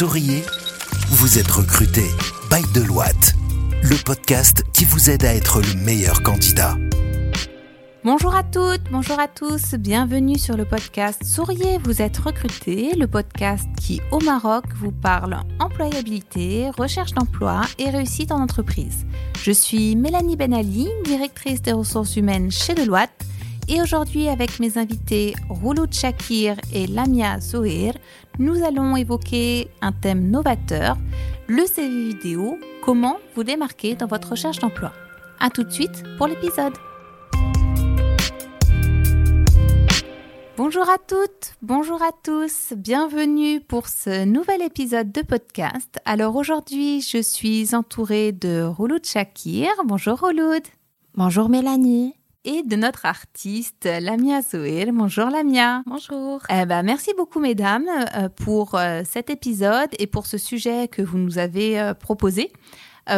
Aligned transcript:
Souriez, 0.00 0.42
vous 1.10 1.38
êtes 1.38 1.50
recruté 1.50 2.04
by 2.50 2.62
Deloitte, 2.72 3.34
le 3.82 4.02
podcast 4.02 4.64
qui 4.72 4.86
vous 4.86 5.10
aide 5.10 5.26
à 5.26 5.34
être 5.34 5.60
le 5.60 5.74
meilleur 5.84 6.22
candidat. 6.22 6.78
Bonjour 8.02 8.34
à 8.34 8.42
toutes, 8.42 8.80
bonjour 8.90 9.20
à 9.20 9.28
tous, 9.28 9.74
bienvenue 9.74 10.38
sur 10.38 10.56
le 10.56 10.64
podcast 10.64 11.22
Souriez, 11.22 11.76
vous 11.84 12.00
êtes 12.00 12.16
recruté, 12.16 12.94
le 12.94 13.08
podcast 13.08 13.68
qui 13.78 14.00
au 14.10 14.20
Maroc 14.20 14.64
vous 14.74 14.90
parle 14.90 15.36
employabilité, 15.58 16.70
recherche 16.70 17.12
d'emploi 17.12 17.60
et 17.78 17.90
réussite 17.90 18.32
en 18.32 18.40
entreprise. 18.40 19.04
Je 19.42 19.52
suis 19.52 19.96
Mélanie 19.96 20.36
Benali, 20.36 20.88
directrice 21.04 21.60
des 21.60 21.72
ressources 21.72 22.16
humaines 22.16 22.50
chez 22.50 22.72
Deloitte 22.72 23.26
et 23.70 23.80
aujourd'hui, 23.80 24.28
avec 24.28 24.58
mes 24.58 24.78
invités 24.78 25.34
Rouloud 25.48 25.92
Shakir 25.92 26.56
et 26.74 26.88
Lamia 26.88 27.38
Zohir, 27.38 27.94
nous 28.40 28.64
allons 28.64 28.96
évoquer 28.96 29.68
un 29.80 29.92
thème 29.92 30.28
novateur, 30.28 30.96
le 31.46 31.64
CV 31.66 32.08
vidéo, 32.08 32.58
comment 32.82 33.18
vous 33.36 33.44
démarquer 33.44 33.94
dans 33.94 34.08
votre 34.08 34.30
recherche 34.30 34.58
d'emploi? 34.58 34.92
A 35.38 35.50
tout 35.50 35.62
de 35.62 35.70
suite 35.70 36.02
pour 36.18 36.26
l'épisode. 36.26 36.72
Bonjour 40.56 40.88
à 40.90 40.98
toutes, 40.98 41.54
bonjour 41.62 42.02
à 42.02 42.10
tous, 42.24 42.74
bienvenue 42.76 43.60
pour 43.60 43.86
ce 43.86 44.24
nouvel 44.24 44.62
épisode 44.62 45.12
de 45.12 45.22
podcast. 45.22 46.00
Alors 46.04 46.34
aujourd'hui, 46.34 47.02
je 47.02 47.22
suis 47.22 47.72
entourée 47.74 48.32
de 48.32 48.64
Rouloud 48.64 49.06
Shakir. 49.06 49.70
Bonjour 49.84 50.18
Rouloud. 50.18 50.62
Bonjour 51.14 51.48
Mélanie 51.48 52.19
et 52.44 52.62
de 52.62 52.76
notre 52.76 53.06
artiste 53.06 53.84
Lamia 53.84 54.42
Zohir. 54.42 54.92
Bonjour 54.92 55.28
Lamia. 55.28 55.82
Bonjour. 55.86 56.40
Eh 56.48 56.64
ben, 56.64 56.82
merci 56.82 57.12
beaucoup 57.16 57.40
mesdames 57.40 57.88
euh, 58.16 58.28
pour 58.28 58.74
euh, 58.74 59.02
cet 59.04 59.30
épisode 59.30 59.90
et 59.98 60.06
pour 60.06 60.26
ce 60.26 60.38
sujet 60.38 60.88
que 60.88 61.02
vous 61.02 61.18
nous 61.18 61.38
avez 61.38 61.80
euh, 61.80 61.94
proposé 61.94 62.52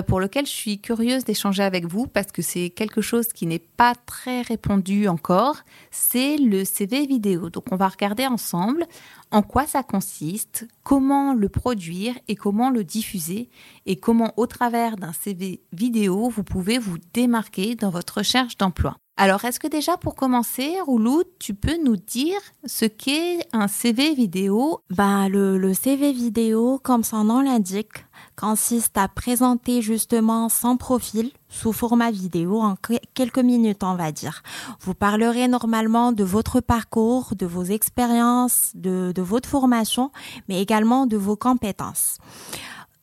pour 0.06 0.20
lequel 0.20 0.47
je 0.47 0.53
suis 0.53 0.81
curieuse 0.81 1.25
d'échanger 1.25 1.62
avec 1.62 1.84
vous 1.84 2.06
parce 2.06 2.33
que 2.33 2.41
c'est 2.41 2.70
quelque 2.70 3.03
chose 3.03 3.29
qui 3.29 3.47
n'est 3.47 3.59
pas 3.59 3.95
très 4.06 4.41
répandu 4.41 5.06
encore, 5.06 5.57
c'est 5.91 6.39
le 6.39 6.64
CV 6.64 7.05
vidéo. 7.05 7.51
Donc 7.51 7.64
on 7.73 7.77
va 7.77 7.89
regarder 7.89 8.27
ensemble 8.27 8.86
en 9.33 9.42
quoi 9.42 9.67
ça 9.67 9.83
consiste, 9.83 10.67
comment 10.83 11.34
le 11.34 11.51
produire 11.51 12.14
et 12.29 12.36
comment 12.36 12.70
le 12.70 12.84
diffuser 12.84 13.51
et 13.84 13.97
comment 13.97 14.33
au 14.39 14.47
travers 14.47 14.97
d'un 14.97 15.12
CV 15.12 15.61
vidéo 15.73 16.31
vous 16.31 16.45
pouvez 16.45 16.79
vous 16.79 16.97
démarquer 17.12 17.75
dans 17.75 17.91
votre 17.91 18.19
recherche 18.19 18.57
d'emploi. 18.57 19.02
Alors, 19.18 19.44
est-ce 19.44 19.60
que 19.60 19.66
déjà 19.66 19.98
pour 19.98 20.14
commencer, 20.14 20.74
Rouloud, 20.86 21.27
tu 21.38 21.52
peux 21.52 21.77
nous 21.77 21.96
dire 21.96 22.41
ce 22.64 22.86
qu'est 22.86 23.46
un 23.52 23.68
CV 23.68 24.14
vidéo? 24.14 24.80
Bah, 24.88 25.28
le, 25.28 25.74
CV 25.74 26.12
vidéo, 26.12 26.80
comme 26.82 27.05
son 27.05 27.24
nom 27.24 27.42
l'indique, 27.42 28.06
consiste 28.36 28.96
à 28.96 29.08
présenter 29.08 29.83
justement 29.83 30.48
son 30.48 30.78
profil 30.78 31.30
sous 31.50 31.72
format 31.74 32.10
vidéo 32.10 32.62
en 32.62 32.74
quelques 33.12 33.38
minutes, 33.38 33.84
on 33.84 33.96
va 33.96 34.12
dire. 34.12 34.42
Vous 34.80 34.94
parlerez 34.94 35.46
normalement 35.46 36.12
de 36.12 36.24
votre 36.24 36.60
parcours, 36.60 37.34
de 37.36 37.44
vos 37.44 37.64
expériences, 37.64 38.70
de, 38.74 39.12
de 39.14 39.22
votre 39.22 39.48
formation, 39.48 40.10
mais 40.48 40.62
également 40.62 41.05
de 41.05 41.18
vos 41.18 41.36
compétences. 41.36 42.16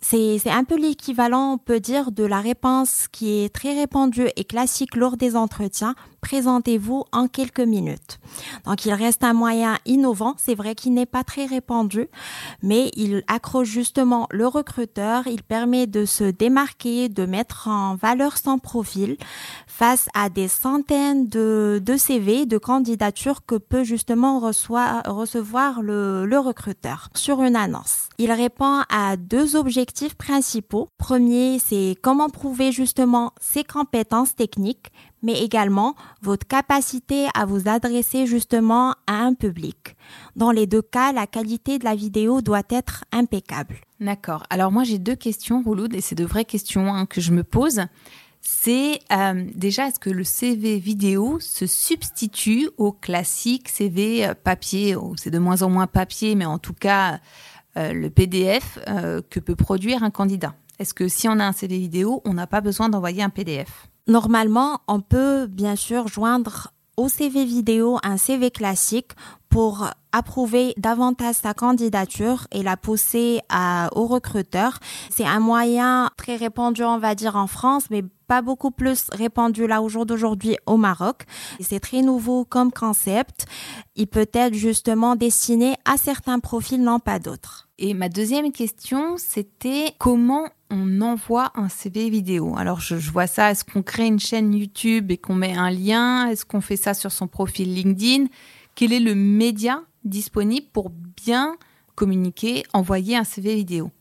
C'est 0.02 0.50
un 0.50 0.64
peu 0.64 0.78
l'équivalent, 0.78 1.54
on 1.54 1.58
peut 1.58 1.82
dire, 1.82 2.12
de 2.12 2.24
la 2.24 2.40
réponse 2.40 3.08
qui 3.12 3.44
est 3.44 3.54
très 3.54 3.74
répandue 3.74 4.30
et 4.38 4.46
classique 4.46 4.96
lors 4.96 5.18
des 5.18 5.36
entretiens. 5.36 5.94
Présentez-vous 6.22 7.04
en 7.12 7.28
quelques 7.28 7.60
minutes. 7.60 8.20
Donc, 8.66 8.86
il 8.86 8.94
reste 8.94 9.24
un 9.24 9.34
moyen 9.34 9.78
innovant. 9.86 10.36
C'est 10.38 10.56
vrai 10.56 10.74
qu'il 10.74 10.94
n'est 10.94 11.06
pas 11.06 11.24
très 11.24 11.46
répandu, 11.46 12.08
mais 12.64 12.92
il 12.96 13.24
accroche 13.28 13.68
justement 13.68 14.28
le 14.32 14.48
recruteur. 14.48 15.28
Il 15.28 15.44
permet 15.44 15.86
de 15.86 16.06
se 16.06 16.24
démarquer, 16.24 17.10
de 17.10 17.26
mettre 17.26 17.68
en 17.68 17.96
valeur 17.96 18.38
son 18.38 18.58
profil 18.58 19.18
face 19.68 20.08
à 20.14 20.30
des 20.30 20.48
centaines 20.48 21.28
de, 21.28 21.82
de 21.84 21.98
CV, 21.98 22.46
de 22.46 22.58
candidatures 22.58 23.46
que 23.46 23.56
peut 23.56 23.84
justement 23.84 24.40
recevoir 24.40 25.82
le, 25.82 26.26
le 26.26 26.40
recruteur 26.40 27.10
sur 27.16 27.42
une 27.44 27.56
annonce. 27.56 28.10
Il 28.18 28.32
répond 28.32 28.82
à 28.90 29.16
deux 29.18 29.56
objectifs 29.56 29.89
principaux. 30.18 30.90
Premier, 30.98 31.60
c'est 31.60 31.96
comment 32.02 32.30
prouver 32.30 32.72
justement 32.72 33.34
ses 33.40 33.64
compétences 33.64 34.36
techniques, 34.36 34.92
mais 35.24 35.42
également 35.42 35.96
votre 36.22 36.48
capacité 36.48 37.28
à 37.34 37.46
vous 37.46 37.68
adresser 37.68 38.26
justement 38.26 38.92
à 39.08 39.16
un 39.16 39.34
public. 39.34 39.96
Dans 40.36 40.52
les 40.52 40.68
deux 40.68 40.82
cas, 40.82 41.12
la 41.12 41.28
qualité 41.28 41.80
de 41.80 41.86
la 41.86 41.96
vidéo 41.96 42.42
doit 42.42 42.64
être 42.70 43.04
impeccable. 43.12 43.78
D'accord. 44.00 44.44
Alors 44.50 44.72
moi 44.72 44.84
j'ai 44.84 45.00
deux 45.00 45.16
questions, 45.16 45.62
Rouloud, 45.64 45.94
et 45.94 46.02
c'est 46.02 46.16
de 46.16 46.26
vraies 46.26 46.46
questions 46.46 46.94
hein, 46.94 47.06
que 47.06 47.22
je 47.22 47.32
me 47.32 47.44
pose. 47.44 47.82
C'est 48.42 49.00
euh, 49.12 49.46
déjà 49.54 49.88
est-ce 49.88 50.00
que 50.00 50.10
le 50.10 50.24
CV 50.24 50.80
vidéo 50.80 51.40
se 51.42 51.68
substitue 51.68 52.70
au 52.78 52.94
classique 52.94 53.68
CV 53.68 54.26
euh, 54.26 54.34
papier? 54.34 54.96
C'est 55.18 55.30
de 55.30 55.40
moins 55.40 55.62
en 55.62 55.70
moins 55.70 55.88
papier, 55.88 56.36
mais 56.36 56.46
en 56.46 56.58
tout 56.58 56.74
cas 56.74 57.20
le 57.76 58.10
PDF 58.10 58.80
euh, 58.88 59.22
que 59.30 59.40
peut 59.40 59.56
produire 59.56 60.04
un 60.04 60.10
candidat. 60.10 60.56
Est-ce 60.80 60.94
que 60.94 61.08
si 61.08 61.28
on 61.28 61.40
a 61.40 61.46
un 61.46 61.52
CV 61.52 61.78
vidéo, 61.78 62.22
on 62.26 62.34
n'a 62.34 62.48
pas 62.48 62.62
besoin 62.62 62.90
d'envoyer 62.90 63.22
un 63.22 63.30
PDF 63.30 63.90
Normalement, 64.08 64.82
on 64.88 65.02
peut 65.02 65.46
bien 65.48 65.76
sûr 65.76 66.08
joindre 66.08 66.74
au 67.00 67.08
CV 67.08 67.46
vidéo 67.46 67.98
un 68.04 68.18
CV 68.18 68.52
classique 68.52 69.12
pour 69.48 69.88
approuver 70.12 70.74
davantage 70.76 71.36
sa 71.36 71.54
candidature 71.54 72.46
et 72.52 72.62
la 72.62 72.76
pousser 72.76 73.40
à, 73.48 73.90
au 73.96 74.06
recruteur. 74.06 74.80
C'est 75.10 75.26
un 75.26 75.40
moyen 75.40 76.10
très 76.18 76.36
répandu, 76.36 76.84
on 76.84 76.98
va 76.98 77.16
dire, 77.16 77.38
en 77.38 77.48
France, 77.48 77.86
mais 77.90 78.04
pas 78.28 78.42
beaucoup 78.42 78.70
plus 78.70 79.06
répandu 79.14 79.66
là 79.66 79.82
au 79.82 79.88
jour 79.88 80.06
d'aujourd'hui 80.06 80.58
au 80.66 80.76
Maroc. 80.76 81.24
C'est 81.62 81.80
très 81.80 82.02
nouveau 82.02 82.44
comme 82.44 82.72
concept. 82.72 83.46
Il 83.96 84.08
peut 84.08 84.30
être 84.34 84.54
justement 84.54 85.16
destiné 85.16 85.76
à 85.86 85.96
certains 85.96 86.40
profils, 86.40 86.82
non 86.82 87.00
pas 87.00 87.18
d'autres. 87.18 87.69
Et 87.82 87.94
ma 87.94 88.10
deuxième 88.10 88.52
question, 88.52 89.16
c'était 89.16 89.94
comment 90.00 90.50
on 90.70 91.00
envoie 91.00 91.54
un 91.56 91.70
CV 91.70 92.10
vidéo? 92.10 92.58
Alors 92.58 92.82
je, 92.82 92.96
vois 92.96 93.26
ça, 93.26 93.52
est-ce 93.52 93.64
qu'on 93.64 93.84
crée 93.84 94.08
une 94.08 94.20
chaîne 94.20 94.54
YouTube 94.54 95.12
et 95.12 95.18
qu'on 95.18 95.34
met 95.34 95.56
un 95.56 95.72
lien? 95.72 96.28
Est-ce 96.28 96.44
qu'on 96.44 96.60
fait 96.60 96.76
ça 96.76 96.94
sur 96.94 97.14
son 97.14 97.28
profil 97.28 97.74
LinkedIn? 97.74 98.26
Quel 98.76 98.92
est 98.92 99.00
le 99.00 99.16
média 99.16 99.82
disponible 100.04 100.68
pour 100.74 100.90
bien 100.90 101.56
communiquer, 101.96 102.64
envoyer 102.74 103.16
un 103.16 103.24
CV 103.24 103.56
vidéo? 103.56 103.92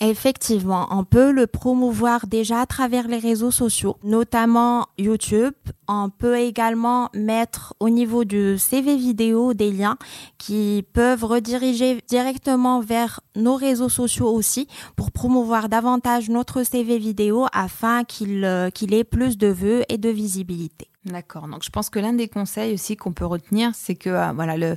Effectivement, 0.00 0.88
on 0.90 1.04
peut 1.04 1.30
le 1.30 1.46
promouvoir 1.46 2.26
déjà 2.26 2.60
à 2.60 2.66
travers 2.66 3.06
les 3.06 3.18
réseaux 3.18 3.52
sociaux, 3.52 3.96
notamment 4.02 4.88
YouTube. 4.98 5.54
On 5.86 6.10
peut 6.10 6.36
également 6.36 7.10
mettre 7.14 7.74
au 7.78 7.88
niveau 7.88 8.24
du 8.24 8.58
CV 8.58 8.96
vidéo 8.96 9.54
des 9.54 9.70
liens 9.70 9.96
qui 10.36 10.84
peuvent 10.92 11.24
rediriger 11.24 12.00
directement 12.08 12.80
vers 12.80 13.20
nos 13.36 13.54
réseaux 13.54 13.88
sociaux 13.88 14.28
aussi 14.28 14.66
pour 14.96 15.12
promouvoir 15.12 15.68
davantage 15.68 16.28
notre 16.28 16.64
CV 16.64 16.98
vidéo 16.98 17.46
afin 17.52 18.02
qu'il 18.02 18.44
euh, 18.44 18.70
qu'il 18.70 18.94
ait 18.94 19.04
plus 19.04 19.38
de 19.38 19.46
vues 19.46 19.82
et 19.88 19.98
de 19.98 20.08
visibilité. 20.08 20.88
D'accord. 21.04 21.46
Donc 21.46 21.62
je 21.62 21.70
pense 21.70 21.88
que 21.88 22.00
l'un 22.00 22.14
des 22.14 22.28
conseils 22.28 22.74
aussi 22.74 22.96
qu'on 22.96 23.12
peut 23.12 23.26
retenir, 23.26 23.70
c'est 23.74 23.94
que 23.94 24.10
euh, 24.10 24.32
voilà 24.32 24.56
le 24.56 24.76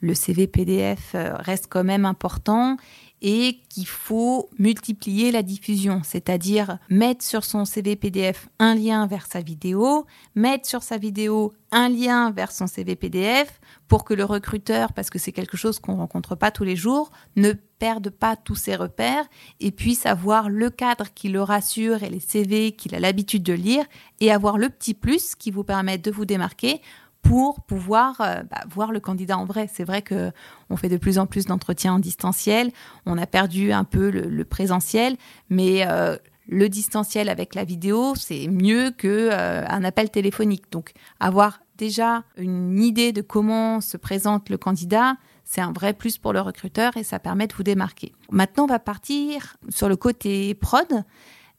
le 0.00 0.14
CV 0.14 0.46
PDF 0.46 1.12
euh, 1.14 1.34
reste 1.38 1.66
quand 1.68 1.84
même 1.84 2.04
important 2.04 2.76
et 3.22 3.60
qu'il 3.68 3.86
faut 3.86 4.48
multiplier 4.58 5.32
la 5.32 5.42
diffusion, 5.42 6.02
c'est-à-dire 6.04 6.78
mettre 6.88 7.24
sur 7.24 7.44
son 7.44 7.64
CV 7.64 7.96
PDF 7.96 8.48
un 8.58 8.74
lien 8.74 9.06
vers 9.06 9.26
sa 9.26 9.40
vidéo, 9.40 10.06
mettre 10.34 10.68
sur 10.68 10.82
sa 10.82 10.98
vidéo 10.98 11.52
un 11.70 11.88
lien 11.88 12.30
vers 12.30 12.52
son 12.52 12.66
CV 12.66 12.96
PDF 12.96 13.60
pour 13.88 14.04
que 14.04 14.14
le 14.14 14.24
recruteur, 14.24 14.92
parce 14.92 15.10
que 15.10 15.18
c'est 15.18 15.32
quelque 15.32 15.56
chose 15.56 15.78
qu'on 15.78 15.96
rencontre 15.96 16.34
pas 16.34 16.50
tous 16.50 16.64
les 16.64 16.76
jours, 16.76 17.10
ne 17.36 17.52
perde 17.52 18.10
pas 18.10 18.36
tous 18.36 18.54
ses 18.54 18.76
repères 18.76 19.26
et 19.60 19.70
puisse 19.70 20.06
avoir 20.06 20.48
le 20.48 20.70
cadre 20.70 21.06
qui 21.14 21.28
le 21.28 21.42
rassure 21.42 22.02
et 22.02 22.10
les 22.10 22.20
CV 22.20 22.72
qu'il 22.72 22.94
a 22.94 23.00
l'habitude 23.00 23.42
de 23.42 23.52
lire 23.52 23.84
et 24.20 24.32
avoir 24.32 24.58
le 24.58 24.68
petit 24.68 24.94
plus 24.94 25.34
qui 25.34 25.50
vous 25.50 25.64
permet 25.64 25.98
de 25.98 26.10
vous 26.10 26.24
démarquer 26.24 26.80
pour 27.28 27.60
pouvoir 27.60 28.20
euh, 28.20 28.42
bah, 28.50 28.62
voir 28.70 28.90
le 28.90 29.00
candidat 29.00 29.36
en 29.36 29.44
vrai. 29.44 29.68
C'est 29.72 29.84
vrai 29.84 30.00
que 30.00 30.32
on 30.70 30.76
fait 30.76 30.88
de 30.88 30.96
plus 30.96 31.18
en 31.18 31.26
plus 31.26 31.44
d'entretiens 31.44 31.94
en 31.94 31.98
distanciel, 31.98 32.70
on 33.04 33.18
a 33.18 33.26
perdu 33.26 33.72
un 33.72 33.84
peu 33.84 34.10
le, 34.10 34.44
présentiel, 34.44 35.16
mais 35.50 35.86
euh, 35.86 36.16
le 36.48 36.68
distanciel 36.70 37.28
avec 37.28 37.54
la 37.54 37.64
vidéo, 37.64 38.14
c'est 38.16 38.48
mieux 38.48 38.90
que 38.96 39.28
euh, 39.30 39.66
un 39.66 39.84
appel 39.84 40.10
téléphonique. 40.10 40.64
Donc 40.72 40.92
avoir 41.20 41.60
déjà 41.76 42.24
une 42.38 42.82
idée 42.82 43.12
de 43.12 43.20
comment 43.20 43.82
se 43.82 43.98
présente 43.98 44.48
le 44.48 44.56
candidat, 44.56 45.16
c'est 45.44 45.60
un 45.60 45.72
vrai 45.72 45.92
plus 45.92 46.16
pour 46.16 46.32
le 46.32 46.40
recruteur 46.40 46.96
et 46.96 47.04
ça 47.04 47.18
permet 47.18 47.46
de 47.46 47.54
vous 47.54 47.62
démarquer. 47.62 48.12
Maintenant, 48.30 48.64
on 48.64 48.68
va 48.68 48.78
partir 48.78 49.56
sur 49.68 49.88
le 49.88 49.96
côté 49.96 50.54
prod. 50.54 51.04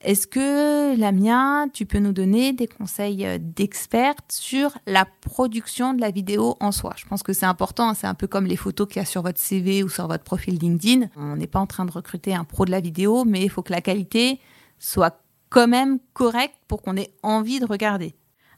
Est-ce 0.01 0.28
que 0.28 0.98
Lamia, 0.98 1.66
tu 1.74 1.86
peux 1.86 2.00
nous 2.00 2.13
donner 2.13 2.54
des 2.54 2.68
conseils 2.68 3.25
euh, 3.25 3.38
d'experte 3.38 4.31
sur 4.31 4.78
la 4.88 5.06
production 5.06 5.94
de 5.94 6.00
la 6.00 6.10
vidéo 6.10 6.56
en 6.62 6.72
soi? 6.72 6.94
Je 6.96 7.06
pense 7.06 7.22
que 7.22 7.34
c'est 7.34 7.46
important, 7.46 7.90
hein. 7.90 7.94
c'est 7.94 8.07
un 8.07 8.13
peu 8.13 8.25
comme 8.25 8.46
les 8.46 8.56
photos 8.56 8.88
qu'il 8.88 9.01
y 9.01 9.04
a 9.04 9.06
sur 9.06 9.24
votre 9.24 9.40
CV 9.40 9.84
ou 9.84 9.90
sur 9.90 10.07
votre 10.07 10.24
profil 10.24 10.57
LinkedIn. 10.57 11.07
On 11.18 11.36
n'est 11.36 11.48
pas 11.48 11.60
en 11.60 11.68
train 11.68 11.84
de 11.84 11.92
recruter 11.92 12.34
un 12.34 12.46
pro 12.46 12.63
de 12.63 12.72
la 12.72 12.80
vidéo, 12.80 13.25
mais 13.25 13.44
il 13.44 13.50
faut 13.50 13.62
que 13.62 13.74
la 13.74 13.81
qualité 13.81 14.40
soit 14.78 15.22
quand 15.50 15.68
même 15.68 16.00
correcte 16.13 16.56
pour 16.69 16.81
qu'on 16.81 16.95
ait 16.95 17.12
envie 17.22 17.60
de 17.60 17.66
regarder. 17.66 18.16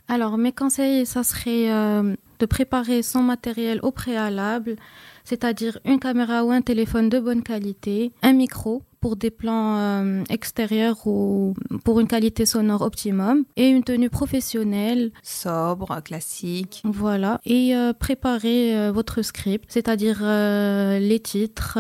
Alors, 0.08 0.38
mes 0.38 0.52
conseils, 0.52 1.08
ça 1.08 1.24
serait 1.24 1.72
euh, 1.72 2.16
de 2.38 2.46
préparer 2.46 3.02
son 3.02 3.24
matériel 3.24 3.80
au 3.82 3.90
préalable, 3.90 4.76
c'est-à-dire 5.24 5.80
une 5.86 6.00
caméra 6.00 6.44
ou 6.44 6.52
un 6.52 6.62
téléphone 6.62 7.10
de 7.10 7.20
bonne 7.20 7.42
qualité, 7.42 8.12
un 8.22 8.34
micro 8.34 8.84
pour 9.01 9.15
des 9.15 9.31
plans 9.31 9.77
euh, 9.77 10.24
extérieurs 10.30 11.07
ou 11.07 11.56
pour 11.83 12.00
une 12.00 12.07
qualité 12.07 12.45
sonore 12.45 12.83
optimum 12.83 13.44
et 13.57 13.68
une 13.68 13.83
tenue 13.83 14.12
professionnelle 14.12 15.12
sobre, 15.24 16.01
classique. 16.03 16.83
Voilà, 16.86 17.42
et 17.44 17.75
euh, 17.75 17.94
préparer 17.94 18.77
euh, 18.77 18.92
votre 18.92 19.24
script, 19.24 19.65
c'est-à-dire 19.68 20.19
les 20.21 21.19
titres. 21.19 21.80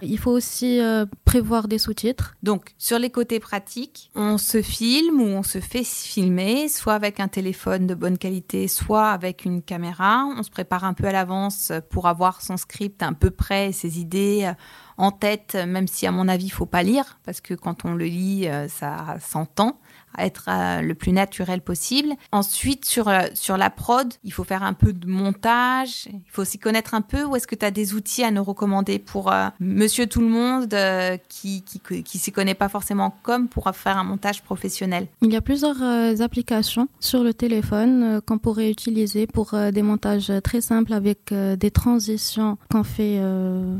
il 0.00 0.18
faut 0.18 0.30
aussi 0.30 0.80
prévoir 1.24 1.66
des 1.66 1.78
sous-titres. 1.78 2.36
Donc, 2.44 2.74
sur 2.78 2.98
les 2.98 3.10
côtés 3.10 3.40
pratiques, 3.40 4.10
on 4.14 4.38
se 4.38 4.62
filme 4.62 5.20
ou 5.20 5.26
on 5.26 5.42
se 5.42 5.58
fait 5.58 5.82
filmer, 5.84 6.68
soit 6.68 6.94
avec 6.94 7.18
un 7.18 7.28
téléphone 7.28 7.88
de 7.88 7.94
bonne 7.94 8.16
qualité, 8.16 8.68
soit 8.68 9.08
avec 9.08 9.44
une 9.44 9.62
caméra. 9.62 10.24
On 10.36 10.42
se 10.44 10.50
prépare 10.50 10.84
un 10.84 10.94
peu 10.94 11.06
à 11.06 11.12
l'avance 11.12 11.72
pour 11.90 12.06
avoir 12.06 12.42
son 12.42 12.56
script 12.56 13.02
un 13.02 13.12
peu 13.12 13.30
prêt, 13.30 13.72
ses 13.72 13.98
idées 13.98 14.52
en 15.00 15.12
tête, 15.12 15.54
même 15.54 15.88
si 15.88 16.06
à 16.06 16.12
mon 16.12 16.28
avis, 16.28 16.46
il 16.46 16.50
faut 16.50 16.66
pas 16.66 16.82
lire, 16.82 17.18
parce 17.24 17.40
que 17.40 17.54
quand 17.54 17.86
on 17.86 17.94
le 17.94 18.04
lit, 18.04 18.46
euh, 18.48 18.68
ça 18.68 19.16
s'entend 19.18 19.80
être 20.18 20.46
euh, 20.48 20.80
le 20.80 20.94
plus 20.94 21.12
naturel 21.12 21.60
possible. 21.60 22.14
Ensuite, 22.32 22.84
sur, 22.84 23.08
euh, 23.08 23.22
sur 23.34 23.56
la 23.56 23.70
prod, 23.70 24.12
il 24.24 24.32
faut 24.32 24.44
faire 24.44 24.62
un 24.62 24.72
peu 24.72 24.92
de 24.92 25.06
montage. 25.06 26.08
Il 26.12 26.30
faut 26.30 26.42
aussi 26.42 26.58
connaître 26.58 26.94
un 26.94 27.00
peu 27.00 27.24
où 27.24 27.36
est-ce 27.36 27.46
que 27.46 27.54
tu 27.54 27.64
as 27.64 27.70
des 27.70 27.94
outils 27.94 28.24
à 28.24 28.30
nous 28.30 28.44
recommander 28.44 28.98
pour 28.98 29.32
euh, 29.32 29.48
monsieur 29.60 30.06
tout 30.06 30.20
le 30.20 30.28
monde 30.28 30.74
qui 31.28 31.62
qui, 31.62 32.02
qui, 32.02 32.18
s'y 32.18 32.32
connaît 32.32 32.54
pas 32.54 32.68
forcément 32.68 33.14
comme 33.22 33.48
pour 33.48 33.70
faire 33.74 33.98
un 33.98 34.04
montage 34.04 34.42
professionnel? 34.42 35.06
Il 35.22 35.32
y 35.32 35.36
a 35.36 35.40
plusieurs 35.40 35.82
applications 36.20 36.88
sur 37.00 37.22
le 37.22 37.34
téléphone 37.34 38.20
qu'on 38.26 38.38
pourrait 38.38 38.70
utiliser 38.70 39.26
pour 39.26 39.54
des 39.54 39.82
montages 39.82 40.32
très 40.42 40.60
simples 40.60 40.92
avec 40.92 41.32
des 41.32 41.70
transitions 41.70 42.58
qu'on 42.70 42.84
fait 42.84 43.20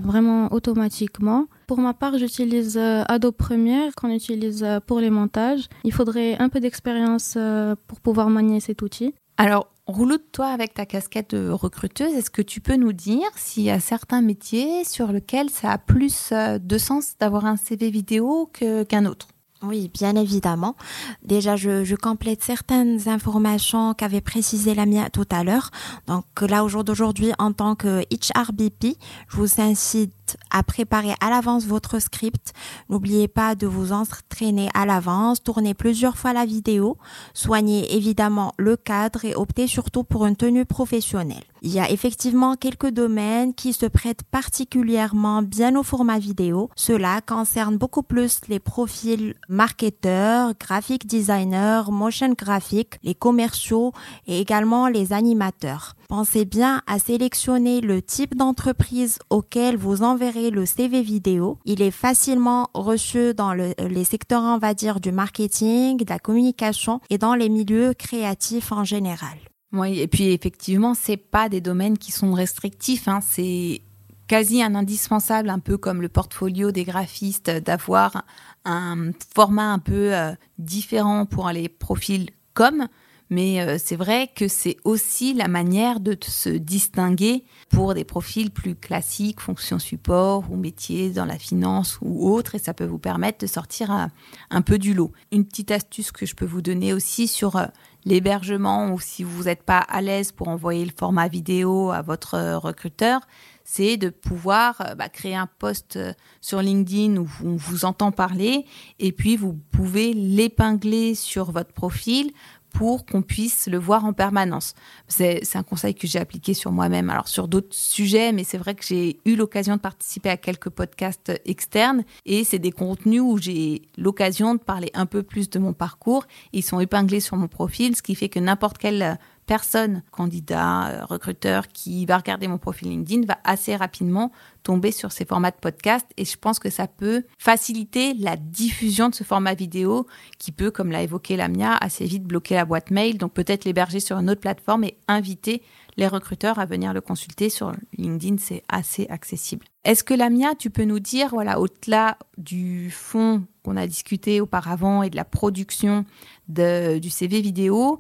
vraiment 0.03 0.53
automatiquement. 0.53 1.47
Pour 1.71 1.79
ma 1.79 1.95
part, 1.95 2.19
j'utilise 2.19 2.77
euh, 2.77 3.05
Adobe 3.07 3.37
Premiere 3.37 3.95
qu'on 3.95 4.11
utilise 4.11 4.65
euh, 4.65 4.81
pour 4.81 4.99
les 4.99 5.09
montages. 5.09 5.69
Il 5.85 5.93
faudrait 5.93 6.37
un 6.41 6.49
peu 6.49 6.59
d'expérience 6.59 7.35
euh, 7.37 7.77
pour 7.87 8.01
pouvoir 8.01 8.29
manier 8.29 8.59
cet 8.59 8.83
outil. 8.83 9.15
Alors, 9.37 9.69
Rouleau, 9.87 10.17
toi, 10.33 10.49
avec 10.49 10.75
ta 10.75 10.85
casquette 10.85 11.33
de 11.33 11.49
recruteuse, 11.49 12.13
est-ce 12.13 12.31
que 12.31 12.43
tu 12.43 12.61
peux 12.61 12.75
nous 12.75 12.93
dire 12.93 13.29
s'il 13.37 13.63
y 13.63 13.71
a 13.71 13.79
certains 13.79 14.21
métiers 14.21 14.83
sur 14.83 15.13
lesquels 15.13 15.49
ça 15.49 15.71
a 15.71 15.79
plus 15.79 16.33
de 16.33 16.79
sens 16.79 17.17
d'avoir 17.21 17.47
un 17.47 17.57
CV 17.57 17.91
vidéo 17.91 18.51
qu'un 18.89 19.07
autre? 19.07 19.29
Oui, 19.63 19.91
bien 19.93 20.17
évidemment. 20.17 20.75
Déjà, 21.23 21.55
je, 21.55 21.85
je 21.85 21.95
complète 21.95 22.43
certaines 22.43 23.09
informations 23.09 23.93
qu'avait 23.93 24.23
précisé 24.23 24.75
la 24.75 24.87
mienne 24.87 25.11
tout 25.13 25.27
à 25.31 25.45
l'heure. 25.45 25.71
Donc 26.07 26.25
là, 26.41 26.65
au 26.65 26.69
jour 26.69 26.83
d'aujourd'hui, 26.83 27.33
en 27.39 27.53
tant 27.53 27.75
que 27.75 28.03
HRBP, 28.11 28.97
je 29.29 29.37
vous 29.37 29.61
incite 29.61 30.39
à 30.51 30.63
préparer 30.63 31.13
à 31.21 31.29
l'avance 31.29 31.67
votre 31.67 31.99
script. 31.99 32.55
N'oubliez 32.89 33.29
pas 33.29 33.55
de 33.55 33.67
vous 33.67 33.93
entraîner 33.93 34.71
à 34.73 34.87
l'avance, 34.87 35.43
tournez 35.43 35.75
plusieurs 35.75 36.17
fois 36.17 36.33
la 36.33 36.47
vidéo, 36.47 36.97
soignez 37.35 37.95
évidemment 37.95 38.55
le 38.57 38.77
cadre 38.77 39.25
et 39.25 39.35
optez 39.35 39.67
surtout 39.67 40.05
pour 40.05 40.25
une 40.27 40.37
tenue 40.37 40.65
professionnelle. 40.65 41.45
Il 41.63 41.71
y 41.73 41.79
a 41.79 41.91
effectivement 41.91 42.57
quelques 42.57 42.91
domaines 42.91 43.53
qui 43.53 43.75
se 43.75 43.85
prêtent 43.85 44.23
particulièrement 44.31 45.43
bien 45.43 45.77
au 45.77 45.83
format 45.83 46.19
vidéo. 46.19 46.71
Cela 46.75 47.21
concerne 47.21 47.77
beaucoup 47.77 48.03
plus 48.03 48.41
les 48.49 48.59
profils 48.59 49.35
marketeurs, 49.49 50.53
graphic 50.59 51.07
designers, 51.07 51.83
motion 51.91 52.33
graphic, 52.33 52.99
les 53.03 53.15
commerciaux 53.15 53.93
et 54.27 54.41
également 54.41 54.89
les 54.89 55.13
animateurs. 55.13 55.95
Pensez 56.09 56.47
bien 56.47 56.83
à 56.87 56.99
sélectionner 56.99 57.83
le 57.83 58.01
type 58.01 58.37
d'entreprise 58.37 59.19
auquel 59.29 59.77
vous 59.77 60.03
enverrez 60.03 60.51
le 60.51 60.65
CV 60.65 61.03
vidéo. 61.03 61.59
Il 61.67 61.83
est 61.83 61.91
facilement 61.91 62.71
reçu 62.73 63.35
dans 63.35 63.53
les 63.53 64.05
secteurs, 64.05 64.43
on 64.43 64.59
va 64.59 64.75
dire, 64.75 64.99
du 64.99 65.13
marketing, 65.13 65.99
de 65.99 66.11
la 66.11 66.19
communication 66.19 67.01
et 67.11 67.19
dans 67.19 67.35
les 67.35 67.49
milieux 67.49 67.93
créatifs 67.95 68.73
en 68.73 68.85
général. 68.85 69.37
Oui, 69.73 70.01
et 70.01 70.09
puis 70.09 70.31
effectivement, 70.31 70.95
c'est 70.95 71.17
pas 71.17 71.49
des 71.49 71.61
domaines 71.61 71.97
qui 71.97 72.11
sont 72.11 72.33
restrictifs. 72.33 73.07
Hein. 73.07 73.21
C'est 73.23 73.83
quasi 74.27 74.63
un 74.63 74.75
indispensable, 74.75 75.49
un 75.49 75.59
peu 75.59 75.77
comme 75.77 76.03
le 76.03 76.09
portfolio 76.09 76.73
des 76.73 76.85
graphistes, 76.85 77.51
d'avoir 77.51 78.25
un 78.65 79.13
format 79.35 79.73
un 79.73 79.79
peu 79.79 80.15
euh, 80.15 80.33
différent 80.59 81.27
pour 81.27 81.49
les 81.51 81.69
profils 81.69 82.31
comme. 82.55 82.87
Mais 83.31 83.61
euh, 83.61 83.77
c'est 83.79 83.95
vrai 83.95 84.29
que 84.35 84.49
c'est 84.49 84.77
aussi 84.85 85.35
la 85.35 85.47
manière 85.47 86.01
de 86.01 86.17
se 86.21 86.49
distinguer 86.49 87.45
pour 87.71 87.95
des 87.95 88.03
profils 88.03 88.51
plus 88.51 88.75
classiques, 88.75 89.41
fonction 89.41 89.79
support 89.79 90.45
ou 90.51 90.57
métiers 90.57 91.11
dans 91.11 91.25
la 91.25 91.39
finance 91.39 91.99
ou 92.03 92.29
autre, 92.29 92.57
et 92.57 92.59
ça 92.59 92.75
peut 92.75 92.85
vous 92.85 92.99
permettre 92.99 93.39
de 93.39 93.47
sortir 93.47 93.93
un, 93.93 94.11
un 94.51 94.63
peu 94.63 94.79
du 94.79 94.95
lot. 94.95 95.13
Une 95.31 95.45
petite 95.45 95.71
astuce 95.71 96.11
que 96.11 96.27
je 96.27 96.35
peux 96.35 96.45
vous 96.45 96.61
donner 96.61 96.93
aussi 96.93 97.29
sur 97.29 97.55
euh, 97.55 97.67
l'hébergement 98.05 98.93
ou 98.93 99.01
si 99.01 99.25
vous 99.25 99.45
n'êtes 99.45 99.63
pas 99.63 99.79
à 99.79 100.01
l'aise 100.01 100.33
pour 100.33 100.49
envoyer 100.49 100.85
le 100.85 100.93
format 100.97 101.29
vidéo 101.29 101.91
à 101.91 102.03
votre 102.03 102.35
euh, 102.35 102.59
recruteur, 102.59 103.21
c'est 103.65 103.97
de 103.97 104.09
pouvoir 104.09 104.81
euh, 104.81 104.95
bah, 104.95 105.09
créer 105.09 105.37
un 105.37 105.47
post 105.47 105.97
euh, 105.97 106.13
sur 106.41 106.63
LinkedIn 106.63 107.19
où 107.19 107.29
on 107.45 107.57
vous 107.57 107.85
entend 107.85 108.11
parler 108.11 108.65
et 108.99 109.13
puis 109.13 109.37
vous 109.37 109.59
pouvez 109.71 110.13
l'épingler 110.13 111.15
sur 111.15 111.53
votre 111.53 111.73
profil 111.73 112.33
pour 112.73 113.07
qu'on 113.07 113.23
puisse 113.23 113.67
le 113.67 113.79
voir 113.79 114.05
en 114.05 114.13
permanence. 114.13 114.75
C'est 115.09 115.45
un 115.55 115.63
conseil 115.63 115.95
que 115.95 116.07
j'ai 116.07 116.19
appliqué 116.19 116.55
sur 116.55 116.73
moi-même, 116.73 117.11
alors 117.11 117.29
sur 117.29 117.49
d'autres 117.49 117.75
sujets, 117.75 118.33
mais 118.33 118.45
c'est 118.45 118.59
vrai 118.59 118.75
que 118.75 118.85
j'ai 118.85 119.19
eu 119.25 119.37
l'occasion 119.37 119.77
de 119.77 119.81
participer 119.81 120.31
à 120.31 120.37
quelques 120.37 120.71
podcasts 120.71 121.33
externes 121.45 122.05
et 122.27 122.45
c'est 122.45 122.59
des 122.59 122.73
contenus 122.73 123.21
où 123.21 123.39
j'ai 123.39 123.83
l'occasion 123.99 124.55
de 124.55 124.61
parler 124.61 124.91
un 124.95 125.07
peu 125.07 125.23
plus 125.23 125.51
de 125.51 125.59
mon 125.59 125.73
parcours. 125.73 126.27
Ils 126.53 126.63
sont 126.63 126.81
épinglés 126.81 127.21
sur 127.21 127.37
mon 127.37 127.49
profil, 127.49 127.97
ce 127.97 128.03
qui 128.03 128.15
fait 128.15 128.29
que 128.29 128.41
n'importe 128.41 128.79
quel 128.79 129.19
personne, 129.51 130.05
candidat, 130.13 130.91
euh, 130.91 131.05
recruteur 131.05 131.67
qui 131.67 132.07
va 132.07 132.19
regarder 132.19 132.47
mon 132.47 132.59
profil 132.59 132.89
LinkedIn 132.89 133.27
va 133.27 133.39
assez 133.43 133.75
rapidement 133.75 134.31
tomber 134.63 134.93
sur 134.93 135.11
ces 135.11 135.25
formats 135.25 135.51
de 135.51 135.57
podcast 135.57 136.07
et 136.17 136.25
je 136.25 136.37
pense 136.37 136.61
que 136.61 136.71
ça 136.71 136.87
peut 136.87 137.25
faciliter 137.37 138.15
la 138.15 138.37
diffusion 138.37 139.09
de 139.09 139.15
ce 139.17 139.25
format 139.25 139.55
vidéo 139.55 140.07
qui 140.39 140.53
peut, 140.53 140.71
comme 140.71 140.93
l'a 140.93 141.03
évoqué 141.03 141.37
Lamia, 141.37 141.77
assez 141.81 142.05
vite 142.05 142.23
bloquer 142.23 142.55
la 142.55 142.65
boîte 142.65 142.93
mail. 142.93 143.19
Donc 143.19 143.33
peut-être 143.33 143.65
l'héberger 143.65 143.99
sur 143.99 144.19
une 144.19 144.31
autre 144.31 144.41
plateforme 144.41 144.85
et 144.85 144.97
inviter 145.09 145.63
les 145.97 146.09
recruteurs 146.09 146.59
à 146.59 146.67
venir 146.67 146.93
le 146.93 147.01
consulter 147.01 147.51
sur 147.51 147.73
LinkedIn, 147.97 148.37
c'est 148.39 148.63
assez 148.69 149.07
accessible. 149.09 149.67
Est-ce 149.85 150.05
que 150.05 150.15
Lamia, 150.15 150.55
tu 150.55 150.71
peux 150.71 150.85
nous 150.85 151.01
dire, 151.01 151.31
voilà, 151.31 151.61
au-delà 151.61 152.19
du 152.39 152.91
fond 152.91 153.45
qu'on 153.65 153.77
a 153.77 153.87
discuté 153.87 154.41
auparavant 154.41 155.03
et 155.03 155.11
de 155.11 155.17
la 155.17 155.25
production 155.25 156.05
du 156.49 157.11
CV 157.11 157.41
vidéo, 157.41 157.99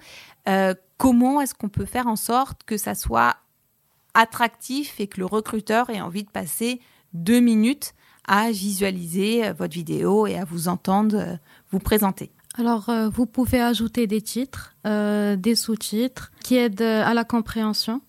euh, 0.48 0.74
comment 0.98 1.40
est-ce 1.40 1.54
qu'on 1.54 1.68
peut 1.68 1.84
faire 1.84 2.06
en 2.06 2.16
sorte 2.16 2.64
que 2.64 2.76
ça 2.76 2.94
soit 2.94 3.36
attractif 4.14 5.00
et 5.00 5.06
que 5.06 5.20
le 5.20 5.26
recruteur 5.26 5.90
ait 5.90 6.00
envie 6.00 6.24
de 6.24 6.30
passer 6.30 6.80
deux 7.12 7.40
minutes 7.40 7.94
à 8.26 8.50
visualiser 8.50 9.46
euh, 9.46 9.52
votre 9.52 9.74
vidéo 9.74 10.26
et 10.26 10.36
à 10.36 10.44
vous 10.44 10.68
entendre 10.68 11.16
euh, 11.16 11.36
vous 11.70 11.78
présenter? 11.78 12.32
Alors, 12.58 12.88
euh, 12.88 13.08
vous 13.08 13.26
pouvez 13.26 13.60
ajouter 13.60 14.08
des 14.08 14.20
titres, 14.20 14.74
des 14.84 15.54
sous-titres 15.54 16.32
qui 16.42 16.56
aident 16.56 16.82
à 16.82 17.14
la 17.14 17.24
compréhension 17.24 18.00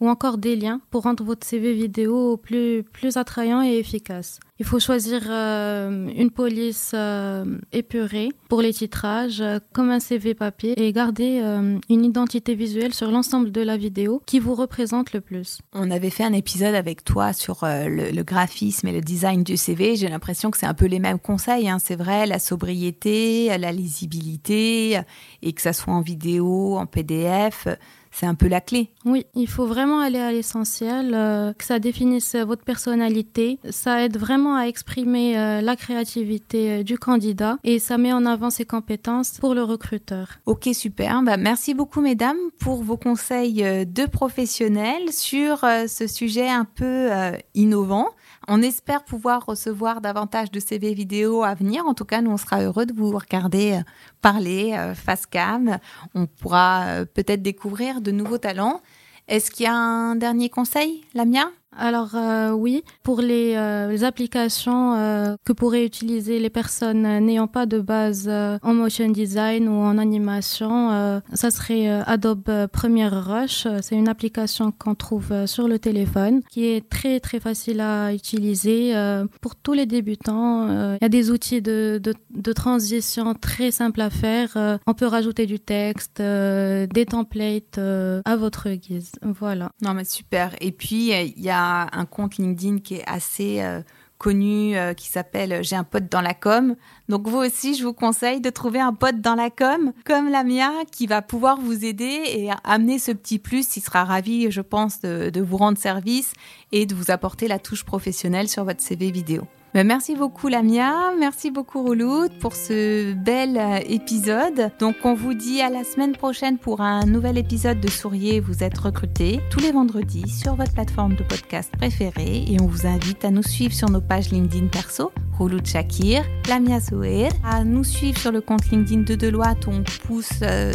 ou 0.00 0.08
encore 0.08 0.38
des 0.38 0.56
liens 0.56 0.80
pour 0.90 1.02
rendre 1.02 1.22
votre 1.22 1.46
CV 1.46 1.74
vidéo 1.74 2.36
plus, 2.36 2.82
plus 2.82 3.16
attrayant 3.16 3.62
et 3.62 3.76
efficace. 3.76 4.40
Il 4.60 4.66
faut 4.66 4.78
choisir 4.78 5.22
euh, 5.30 6.10
une 6.14 6.30
police 6.30 6.90
euh, 6.92 7.46
épurée 7.72 8.28
pour 8.50 8.60
les 8.60 8.74
titrages, 8.74 9.40
euh, 9.40 9.58
comme 9.72 9.88
un 9.88 10.00
CV 10.00 10.34
papier, 10.34 10.74
et 10.76 10.92
garder 10.92 11.40
une 11.88 12.04
identité 12.04 12.54
visuelle 12.54 12.92
sur 12.92 13.10
l'ensemble 13.10 13.52
de 13.52 13.62
la 13.62 13.78
vidéo 13.78 14.22
qui 14.26 14.38
vous 14.38 14.54
représente 14.54 15.14
le 15.14 15.22
plus. 15.22 15.60
On 15.72 15.90
avait 15.90 16.10
fait 16.10 16.24
un 16.24 16.34
épisode 16.34 16.74
avec 16.74 17.04
toi 17.04 17.32
sur 17.32 17.60
le, 17.62 18.22
graphisme 18.22 18.88
et 18.88 18.92
le 18.92 19.00
design 19.00 19.44
du 19.44 19.56
CV. 19.56 19.96
J'ai 19.96 20.08
l'impression 20.08 20.50
que 20.50 20.58
c'est 20.58 20.66
un 20.66 20.74
peu 20.74 20.84
les 20.84 20.98
mêmes 20.98 21.18
conseils. 21.18 21.70
Hein. 21.70 21.78
C'est 21.82 21.96
vrai, 21.96 22.26
la 22.26 22.38
sobriété, 22.38 23.56
la 23.56 23.72
lisibilité, 23.72 25.00
et 25.40 25.52
que 25.54 25.62
ça 25.62 25.72
soit 25.72 25.94
en 25.94 26.02
vidéo, 26.02 26.76
en 26.76 26.84
PDF 26.84 27.66
c'est 28.10 28.26
un 28.26 28.34
peu 28.34 28.48
la 28.48 28.60
clé. 28.60 28.90
Oui, 29.04 29.24
il 29.34 29.48
faut 29.48 29.66
vraiment 29.66 30.00
aller 30.00 30.18
à 30.18 30.32
l'essentiel, 30.32 31.12
euh, 31.14 31.52
que 31.52 31.64
ça 31.64 31.78
définisse 31.78 32.34
votre 32.34 32.64
personnalité. 32.64 33.58
Ça 33.70 34.04
aide 34.04 34.18
vraiment 34.18 34.49
à 34.54 34.66
exprimer 34.66 35.38
euh, 35.38 35.60
la 35.60 35.76
créativité 35.76 36.70
euh, 36.70 36.82
du 36.82 36.98
candidat 36.98 37.58
et 37.64 37.78
ça 37.78 37.98
met 37.98 38.12
en 38.12 38.26
avant 38.26 38.50
ses 38.50 38.64
compétences 38.64 39.38
pour 39.38 39.54
le 39.54 39.62
recruteur. 39.62 40.38
Ok, 40.46 40.68
super. 40.72 41.22
Bah, 41.22 41.36
merci 41.36 41.74
beaucoup, 41.74 42.00
mesdames, 42.00 42.38
pour 42.58 42.82
vos 42.82 42.96
conseils 42.96 43.62
de 43.86 44.06
professionnels 44.06 45.12
sur 45.12 45.60
ce 45.60 46.06
sujet 46.06 46.48
un 46.48 46.64
peu 46.64 47.10
innovant. 47.54 48.08
On 48.48 48.62
espère 48.62 49.04
pouvoir 49.04 49.44
recevoir 49.46 50.00
davantage 50.00 50.50
de 50.50 50.60
CV 50.60 50.94
vidéo 50.94 51.42
à 51.42 51.54
venir. 51.54 51.86
En 51.86 51.94
tout 51.94 52.04
cas, 52.04 52.22
nous, 52.22 52.30
on 52.30 52.36
sera 52.36 52.62
heureux 52.62 52.86
de 52.86 52.92
vous 52.92 53.16
regarder 53.16 53.74
euh, 53.74 53.82
parler 54.22 54.74
euh, 54.76 54.94
face 54.94 55.26
cam. 55.26 55.78
On 56.14 56.26
pourra 56.26 56.86
euh, 56.86 57.04
peut-être 57.04 57.42
découvrir 57.42 58.00
de 58.00 58.10
nouveaux 58.10 58.38
talents. 58.38 58.80
Est-ce 59.28 59.50
qu'il 59.50 59.64
y 59.64 59.68
a 59.68 59.74
un 59.74 60.16
dernier 60.16 60.48
conseil, 60.48 61.04
Lamia? 61.14 61.50
Alors 61.76 62.14
euh, 62.14 62.50
oui, 62.50 62.82
pour 63.02 63.20
les, 63.20 63.54
euh, 63.54 64.02
applications 64.02 64.94
euh, 64.94 65.36
que 65.44 65.52
pourraient 65.52 65.84
utiliser 65.84 66.38
les 66.40 66.50
personnes 66.50 67.02
n'ayant 67.02 67.46
pas 67.46 67.66
de 67.66 67.80
base 67.80 68.28
en 68.28 68.74
motion 68.74 69.08
design 69.08 69.68
ou 69.68 69.72
en 69.72 69.98
animation, 69.98 71.20
ça 71.34 71.50
serait 71.50 71.88
Adobe 71.88 72.66
Premiere 72.72 73.24
Rush. 73.24 73.66
C'est 73.82 73.96
une 73.96 74.08
application 74.08 74.72
qu'on 74.72 74.94
trouve 74.94 75.46
sur 75.46 75.68
le 75.68 75.78
téléphone 75.78 76.42
qui 76.50 76.66
est 76.66 76.88
très 76.88 77.20
très 77.20 77.40
facile 77.40 77.80
à 77.80 78.14
utiliser 78.14 78.94
pour 79.40 79.56
tous 79.56 79.74
les 79.74 79.86
débutants. 79.86 80.68
Il 80.94 80.98
y 81.02 81.04
a 81.04 81.08
des 81.08 81.30
outils 81.30 81.62
de, 81.62 82.00
de, 82.02 82.14
de 82.30 82.52
transition 82.52 83.34
très 83.34 83.70
simples 83.70 84.00
à 84.00 84.10
faire. 84.10 84.78
on 84.86 84.94
peut 84.94 85.06
rajouter 85.06 85.46
du 85.46 85.60
texte, 85.60 86.18
des 86.20 87.06
templates 87.08 87.78
à 87.78 88.36
votre 88.36 88.70
guise. 88.70 89.12
Voilà. 89.22 89.70
Non 89.82 89.94
mais 89.94 90.04
super. 90.04 90.54
Et 90.60 90.72
puis 90.72 91.12
il 91.12 91.42
y 91.42 91.50
a 91.50 91.59
un 91.92 92.04
compte 92.04 92.36
LinkedIn 92.36 92.78
qui 92.78 92.96
est 92.96 93.04
assez 93.06 93.62
euh, 93.62 93.80
connu, 94.18 94.76
euh, 94.76 94.92
qui 94.94 95.08
s'appelle 95.08 95.60
J'ai 95.62 95.76
un 95.76 95.84
pote 95.84 96.08
dans 96.08 96.20
la 96.20 96.34
com. 96.34 96.76
Donc 97.08 97.26
vous 97.26 97.38
aussi, 97.38 97.74
je 97.74 97.84
vous 97.84 97.92
conseille 97.92 98.40
de 98.40 98.50
trouver 98.50 98.80
un 98.80 98.92
pote 98.92 99.20
dans 99.20 99.34
la 99.34 99.50
com, 99.50 99.92
comme 100.04 100.28
la 100.28 100.44
mienne, 100.44 100.84
qui 100.92 101.06
va 101.06 101.22
pouvoir 101.22 101.58
vous 101.60 101.84
aider 101.84 102.22
et 102.26 102.50
amener 102.64 102.98
ce 102.98 103.12
petit 103.12 103.38
plus. 103.38 103.76
Il 103.76 103.80
sera 103.80 104.04
ravi, 104.04 104.50
je 104.50 104.60
pense, 104.60 105.00
de 105.00 105.40
vous 105.40 105.56
rendre 105.56 105.78
service 105.78 106.32
et 106.72 106.86
de 106.86 106.94
vous 106.94 107.10
apporter 107.10 107.48
la 107.48 107.58
touche 107.58 107.84
professionnelle 107.84 108.48
sur 108.48 108.64
votre 108.64 108.82
CV 108.82 109.10
vidéo. 109.10 109.46
Ben, 109.72 109.86
merci 109.86 110.16
beaucoup 110.16 110.48
Lamia, 110.48 111.12
merci 111.16 111.52
beaucoup 111.52 111.84
Roulout 111.84 112.28
pour 112.40 112.56
ce 112.56 113.12
bel 113.12 113.56
euh, 113.56 113.78
épisode. 113.86 114.72
Donc 114.80 114.96
on 115.04 115.14
vous 115.14 115.32
dit 115.32 115.62
à 115.62 115.70
la 115.70 115.84
semaine 115.84 116.10
prochaine 116.16 116.58
pour 116.58 116.80
un 116.80 117.06
nouvel 117.06 117.38
épisode 117.38 117.78
de 117.78 117.88
Souriez, 117.88 118.40
vous 118.40 118.64
êtes 118.64 118.76
recruté 118.76 119.38
tous 119.48 119.60
les 119.60 119.70
vendredis 119.70 120.28
sur 120.28 120.56
votre 120.56 120.72
plateforme 120.72 121.14
de 121.14 121.22
podcast 121.22 121.72
préférée. 121.76 122.46
Et 122.48 122.60
on 122.60 122.66
vous 122.66 122.84
invite 122.88 123.24
à 123.24 123.30
nous 123.30 123.44
suivre 123.44 123.72
sur 123.72 123.88
nos 123.88 124.00
pages 124.00 124.32
LinkedIn 124.32 124.66
perso, 124.66 125.12
Roulout 125.40 125.64
Shakir, 125.64 126.22
Lamia 126.50 126.80
Souer, 126.82 127.30
à 127.42 127.64
nous 127.64 127.82
suivre 127.82 128.18
sur 128.18 128.30
le 128.30 128.42
compte 128.42 128.70
LinkedIn 128.70 129.04
de 129.04 129.14
Deloitte 129.14 129.68
on 129.68 129.82
pousse 130.06 130.40
euh, 130.42 130.74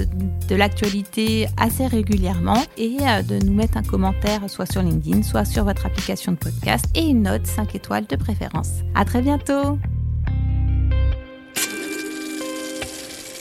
de 0.50 0.56
l'actualité 0.56 1.48
assez 1.56 1.86
régulièrement 1.86 2.64
et 2.76 2.98
euh, 3.02 3.22
de 3.22 3.46
nous 3.46 3.54
mettre 3.54 3.78
un 3.78 3.84
commentaire 3.84 4.42
soit 4.50 4.66
sur 4.66 4.82
LinkedIn, 4.82 5.22
soit 5.22 5.46
sur 5.46 5.66
votre 5.66 5.86
application 5.86 6.32
de 6.32 6.38
podcast 6.38 6.86
et 6.96 7.04
une 7.04 7.22
note 7.22 7.46
5 7.46 7.76
étoiles 7.76 8.08
de 8.08 8.16
préférence. 8.16 8.70
À 8.96 9.06
très 9.06 9.22
bientôt. 9.22 9.78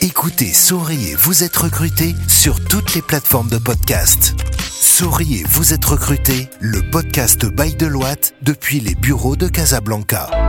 Écoutez, 0.01 0.53
souriez, 0.53 1.15
vous 1.15 1.43
êtes 1.43 1.57
recruté 1.57 2.13
sur 2.27 2.63
toutes 2.63 2.93
les 2.93 3.01
plateformes 3.01 3.49
de 3.49 3.57
podcast. 3.57 4.35
Souriez, 4.69 5.43
vous 5.49 5.73
êtes 5.73 5.85
recruté, 5.85 6.49
le 6.59 6.87
podcast 6.91 7.47
by 7.47 7.73
Deloitte 7.73 8.35
depuis 8.43 8.79
les 8.79 8.93
bureaux 8.93 9.35
de 9.35 9.47
Casablanca. 9.47 10.44